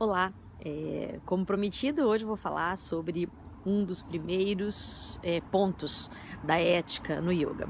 Olá, 0.00 0.32
é, 0.64 1.18
como 1.26 1.44
prometido, 1.44 2.02
hoje 2.02 2.24
vou 2.24 2.36
falar 2.36 2.78
sobre 2.78 3.28
um 3.66 3.84
dos 3.84 4.00
primeiros 4.00 5.18
é, 5.24 5.40
pontos 5.40 6.08
da 6.40 6.56
ética 6.56 7.20
no 7.20 7.32
yoga. 7.32 7.68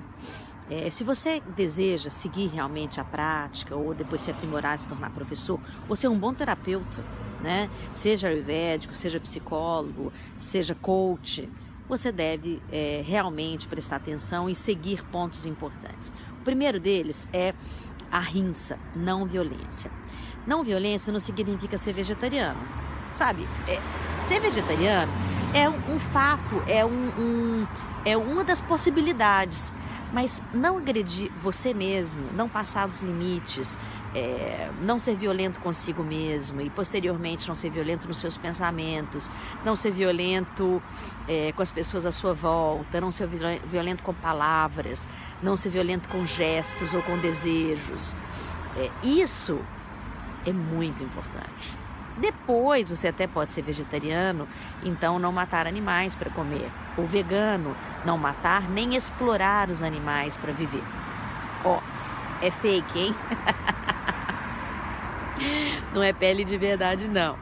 É, 0.68 0.90
se 0.90 1.04
você 1.04 1.40
deseja 1.56 2.10
seguir 2.10 2.48
realmente 2.48 3.00
a 3.00 3.04
prática 3.04 3.74
ou 3.74 3.94
depois 3.94 4.20
se 4.20 4.30
aprimorar, 4.30 4.78
se 4.78 4.86
tornar 4.86 5.08
professor, 5.14 5.58
ou 5.88 5.96
ser 5.96 6.08
um 6.08 6.18
bom 6.18 6.34
terapeuta, 6.34 7.02
né? 7.40 7.70
seja 7.94 8.28
ayurvédico, 8.28 8.94
seja 8.94 9.18
psicólogo, 9.18 10.12
seja 10.38 10.74
coach, 10.74 11.48
você 11.88 12.12
deve 12.12 12.62
é, 12.70 13.02
realmente 13.06 13.66
prestar 13.66 13.96
atenção 13.96 14.50
e 14.50 14.54
seguir 14.54 15.02
pontos 15.06 15.46
importantes. 15.46 16.12
O 16.42 16.44
primeiro 16.44 16.78
deles 16.78 17.26
é 17.32 17.54
a 18.10 18.20
rinça, 18.20 18.78
não 18.96 19.26
violência. 19.26 19.90
Não 20.46 20.64
violência 20.64 21.12
não 21.12 21.20
significa 21.20 21.76
ser 21.76 21.92
vegetariano, 21.92 22.60
sabe? 23.12 23.46
É, 23.66 23.78
ser 24.20 24.40
vegetariano 24.40 25.12
é 25.54 25.68
um, 25.68 25.98
fato, 25.98 26.62
é, 26.66 26.84
um, 26.84 27.08
um, 27.18 27.66
é 28.04 28.16
uma 28.16 28.44
das 28.44 28.60
possibilidades, 28.60 29.72
mas 30.12 30.42
não 30.52 30.78
agredir 30.78 31.30
você 31.40 31.74
mesmo, 31.74 32.22
não 32.34 32.48
passar 32.48 32.86
dos 32.86 33.00
limites, 33.00 33.78
é, 34.14 34.70
não 34.80 34.98
ser 34.98 35.14
violento 35.14 35.60
consigo 35.60 36.02
mesmo 36.02 36.60
e 36.60 36.70
posteriormente 36.70 37.46
não 37.46 37.54
ser 37.54 37.70
violento 37.70 38.08
nos 38.08 38.18
seus 38.18 38.36
pensamentos, 38.36 39.30
não 39.64 39.76
ser 39.76 39.92
violento 39.92 40.82
é, 41.26 41.52
com 41.52 41.62
as 41.62 41.70
pessoas 41.70 42.06
à 42.06 42.12
sua 42.12 42.32
volta, 42.32 43.00
não 43.00 43.10
ser 43.10 43.28
violento 43.70 44.02
com 44.02 44.14
palavras, 44.14 45.08
não 45.42 45.56
ser 45.56 45.70
violento 45.70 46.08
com 46.08 46.24
gestos 46.24 46.94
ou 46.94 47.02
com 47.02 47.18
desejos. 47.18 48.14
É, 48.76 48.90
isso 49.02 49.58
é 50.46 50.52
muito 50.52 51.02
importante. 51.02 51.87
Depois 52.18 52.90
você 52.90 53.08
até 53.08 53.26
pode 53.26 53.52
ser 53.52 53.62
vegetariano, 53.62 54.48
então 54.82 55.18
não 55.18 55.30
matar 55.32 55.66
animais 55.66 56.16
para 56.16 56.30
comer. 56.30 56.68
Ou 56.96 57.06
vegano, 57.06 57.76
não 58.04 58.18
matar 58.18 58.68
nem 58.68 58.96
explorar 58.96 59.70
os 59.70 59.82
animais 59.82 60.36
para 60.36 60.52
viver. 60.52 60.82
Ó, 61.64 61.78
oh, 61.78 62.44
é 62.44 62.50
fake, 62.50 62.98
hein? 62.98 63.14
não 65.94 66.02
é 66.02 66.12
pele 66.12 66.44
de 66.44 66.58
verdade, 66.58 67.08
não. 67.08 67.38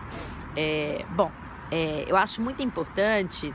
É, 0.54 1.04
bom, 1.10 1.30
é, 1.70 2.04
eu 2.06 2.16
acho 2.16 2.40
muito 2.42 2.62
importante 2.62 3.54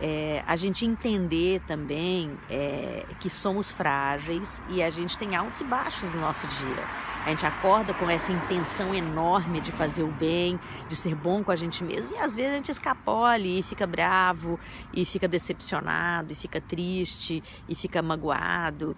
é, 0.00 0.42
a 0.46 0.56
gente 0.56 0.86
entender 0.86 1.60
também 1.66 2.38
é, 2.48 3.04
que 3.20 3.28
somos 3.28 3.70
frágeis 3.70 4.62
e 4.68 4.82
a 4.82 4.88
gente 4.88 5.18
tem 5.18 5.36
altos 5.36 5.60
e 5.60 5.64
baixos 5.64 6.12
no 6.14 6.20
nosso 6.20 6.46
dia. 6.46 6.84
A 7.24 7.28
gente 7.28 7.44
acorda 7.44 7.92
com 7.92 8.08
essa 8.08 8.32
intenção 8.32 8.94
enorme 8.94 9.60
de 9.60 9.70
fazer 9.72 10.02
o 10.02 10.10
bem, 10.10 10.58
de 10.88 10.96
ser 10.96 11.14
bom 11.14 11.44
com 11.44 11.52
a 11.52 11.56
gente 11.56 11.84
mesmo, 11.84 12.14
e 12.14 12.18
às 12.18 12.34
vezes 12.34 12.52
a 12.52 12.54
gente 12.56 12.70
escapole 12.70 13.58
e 13.58 13.62
fica 13.62 13.86
bravo, 13.86 14.58
e 14.94 15.04
fica 15.04 15.28
decepcionado, 15.28 16.32
e 16.32 16.34
fica 16.34 16.60
triste, 16.60 17.42
e 17.68 17.74
fica 17.74 18.00
magoado. 18.00 18.96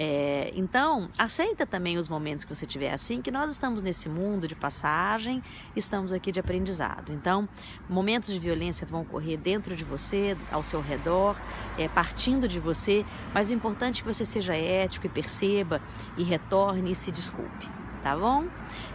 É, 0.00 0.52
então, 0.54 1.08
aceita 1.18 1.66
também 1.66 1.98
os 1.98 2.08
momentos 2.08 2.44
que 2.44 2.54
você 2.54 2.64
tiver 2.64 2.92
assim, 2.92 3.20
que 3.20 3.32
nós 3.32 3.50
estamos 3.50 3.82
nesse 3.82 4.08
mundo 4.08 4.46
de 4.46 4.54
passagem, 4.54 5.42
estamos 5.74 6.12
aqui 6.12 6.30
de 6.30 6.38
aprendizado. 6.38 7.12
Então, 7.12 7.48
momentos 7.88 8.32
de 8.32 8.38
violência 8.38 8.86
vão 8.86 9.00
ocorrer 9.00 9.36
dentro 9.36 9.74
de 9.74 9.82
você, 9.82 10.36
ao 10.52 10.62
seu 10.62 10.80
redor, 10.80 11.34
é, 11.76 11.88
partindo 11.88 12.46
de 12.46 12.60
você, 12.60 13.04
mas 13.34 13.50
o 13.50 13.52
importante 13.52 14.00
é 14.00 14.04
que 14.04 14.14
você 14.14 14.24
seja 14.24 14.54
ético 14.54 15.06
e 15.06 15.08
perceba 15.08 15.82
e 16.16 16.22
retorne 16.22 16.92
e 16.92 16.94
se 16.94 17.10
desculpe, 17.10 17.68
tá 18.00 18.16
bom? 18.16 18.46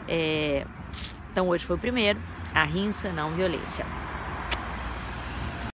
É, 0.08 0.66
então, 1.34 1.50
hoje 1.50 1.66
foi 1.66 1.76
o 1.76 1.80
primeiro, 1.80 2.18
a 2.56 2.64
rinça, 2.64 3.12
não 3.12 3.32
violência. 3.32 3.86